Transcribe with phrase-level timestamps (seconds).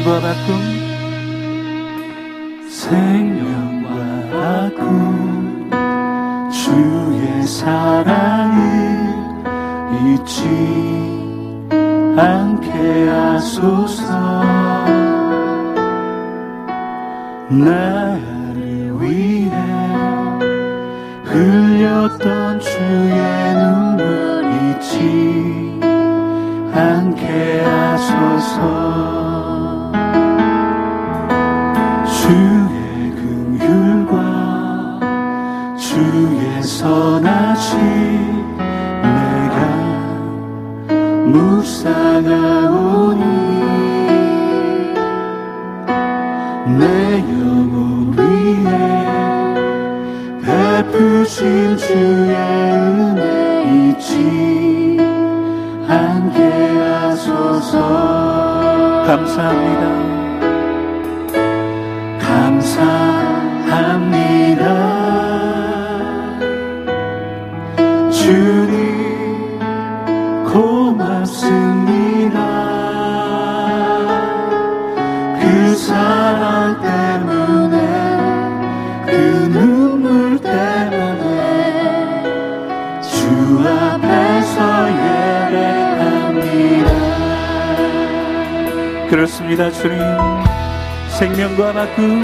[0.00, 0.48] 생명과 바꿈
[2.68, 3.88] 생명과
[4.32, 5.70] 바꿈
[6.50, 8.60] 주의 사랑을
[10.06, 10.40] 잊지
[12.16, 14.04] 않게 하소서.
[17.48, 19.52] 나를 위해
[21.24, 24.00] 흘렸던 주의 눈물
[24.54, 25.80] 잊지
[26.72, 29.19] 않게 하소서
[41.80, 43.24] 묵상하오니
[46.78, 46.84] 내
[47.20, 48.68] 영혼 위에
[50.44, 53.22] 베푸신 주의 은혜
[53.92, 54.98] 잊지.
[55.88, 56.38] 않게
[56.78, 57.74] 하소서.
[59.06, 59.82] 감사합니다.
[62.18, 63.19] 감사합니다
[83.30, 84.58] 주 앞에서
[84.90, 86.88] 예배합니다.
[89.08, 90.00] 그렇습니다 주님.
[91.16, 92.22] 생명과 바꿈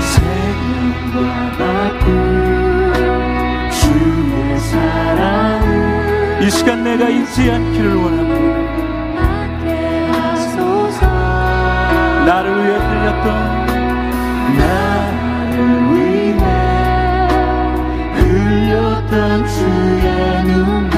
[0.00, 1.18] 생명과
[1.58, 2.06] 바꿈
[3.70, 8.64] 주의 사랑을 이 시간 내가 잊지 않기를 원합니다.
[12.24, 13.26] 나를 위해 흘렸던
[14.56, 14.83] 나
[19.42, 20.93] 흘렸던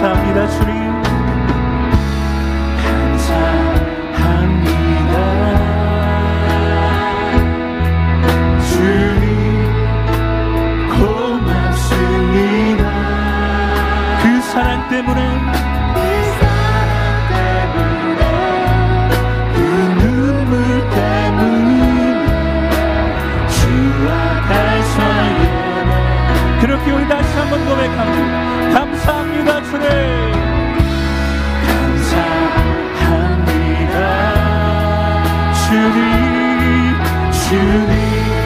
[0.00, 0.89] 감사합니다 주님
[35.80, 36.94] 주님
[37.32, 38.39] 주님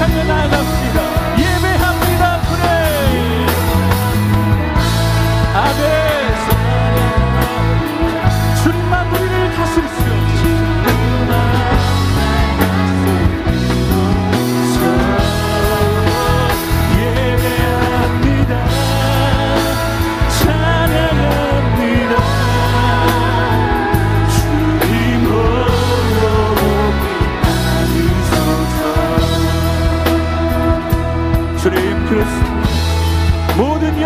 [0.00, 1.09] 찬양하랍시다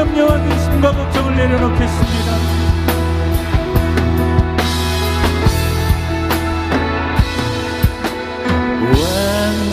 [0.05, 2.35] 염려와 근심과 그 걱정을 내려놓겠습니다.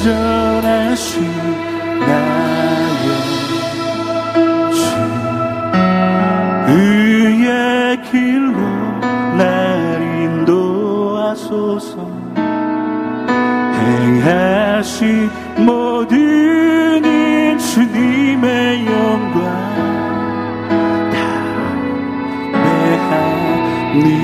[0.04, 1.51] 완전하신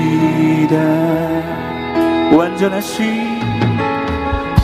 [0.08, 0.76] 기다
[2.34, 3.40] 완전하신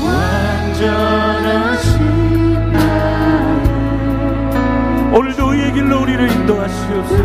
[0.03, 1.93] 완전하신
[2.73, 3.59] 나의
[5.17, 7.25] 오늘도 이 길로 우리를 인도하시옵소서.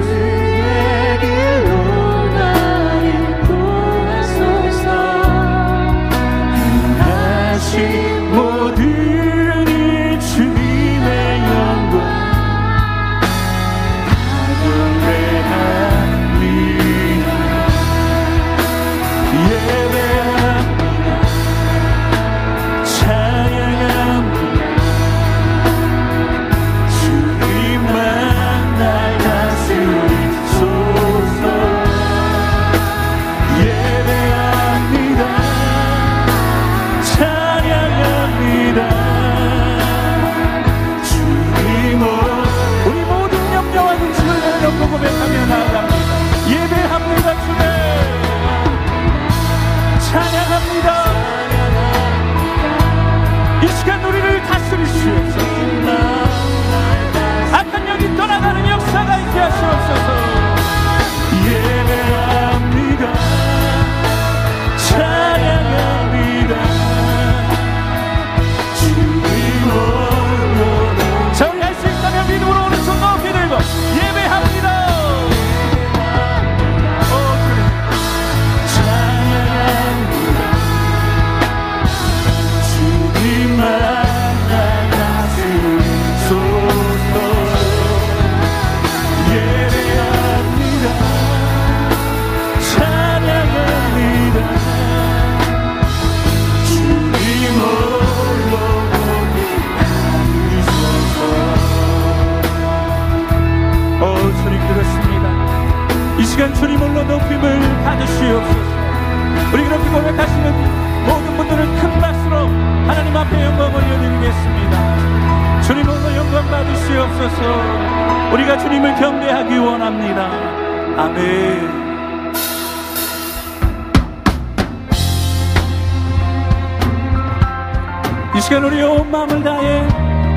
[128.40, 129.82] 이 시간 우리 온 마음을 다해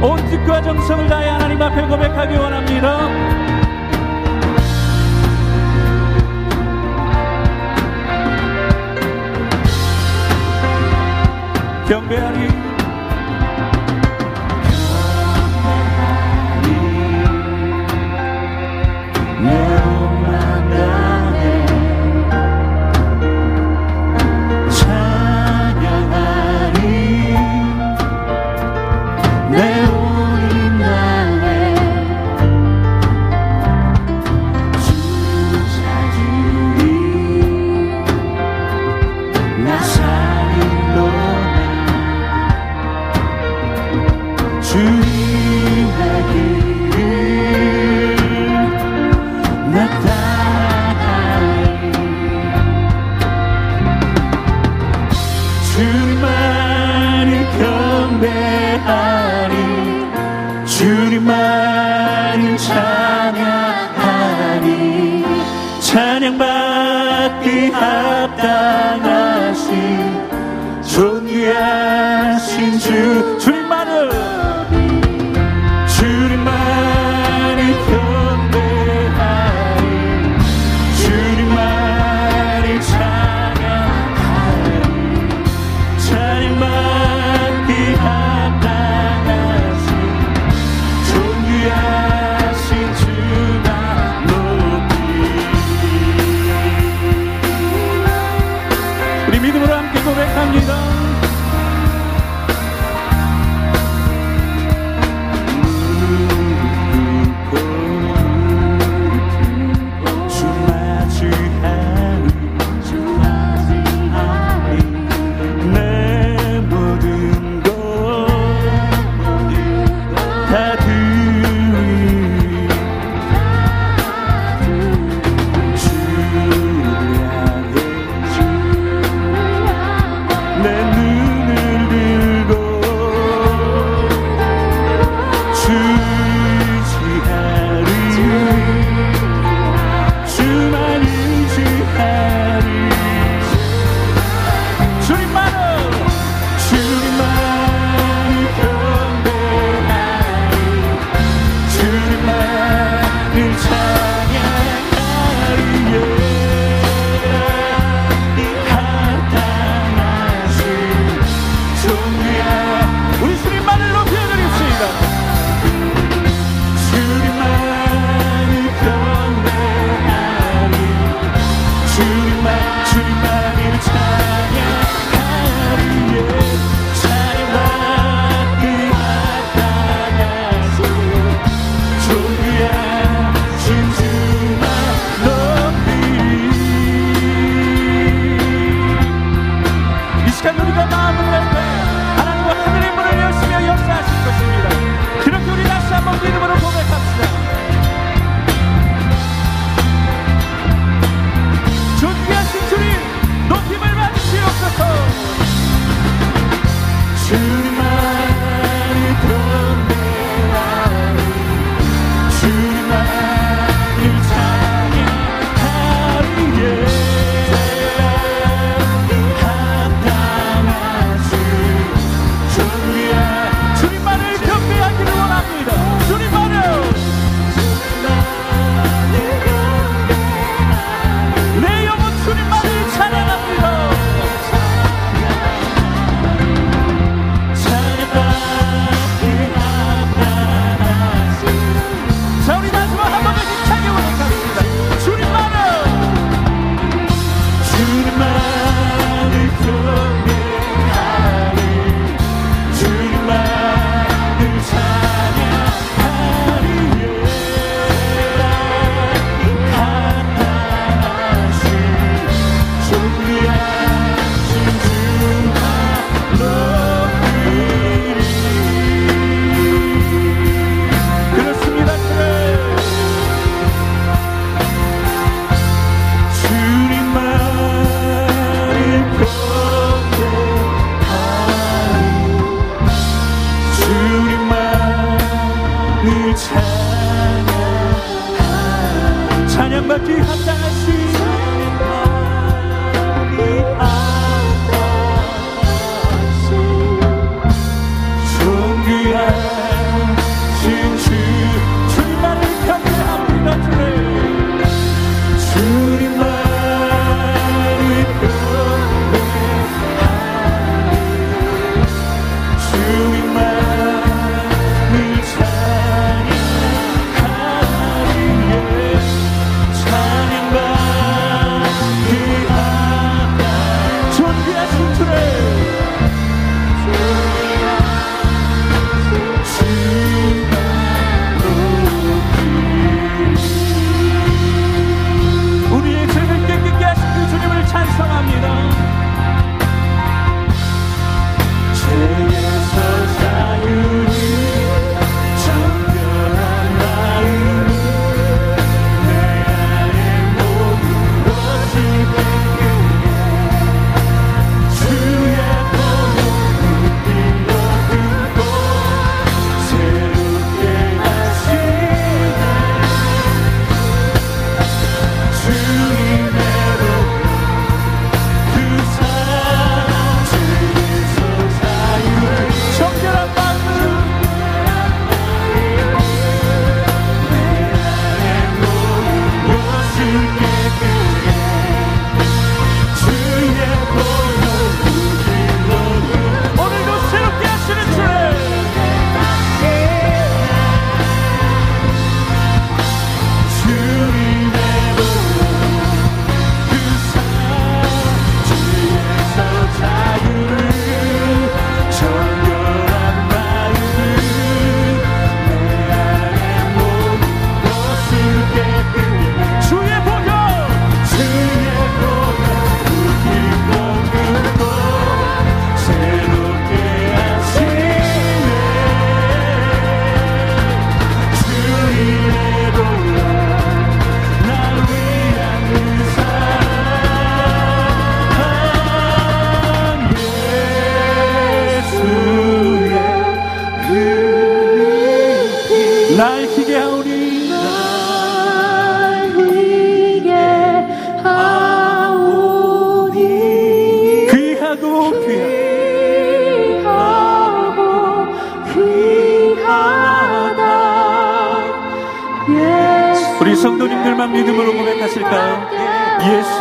[0.03, 2.99] 온 뜻과 정성을 다해 하나님 앞에 고백하기 원합니다.
[11.87, 12.62] 경배하리
[62.57, 64.03] 찬양하니
[65.81, 68.93] 찬양받기 합당하신
[70.83, 73.39] 존귀하신 주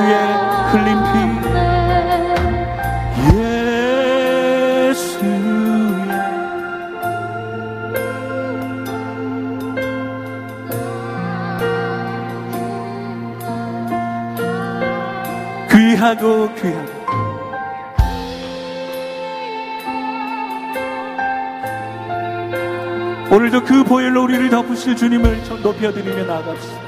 [0.01, 0.15] 예수의
[0.71, 1.11] 흘린 피
[15.77, 17.01] 귀하고 귀하고
[23.31, 26.81] 오늘도 그 보혈로 우리를 덮으실 주님을 높여드리며 나아갑시다.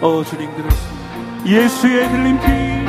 [0.00, 1.01] 어, 주님 그렇습니다.
[1.44, 2.81] 예수의 흘린 피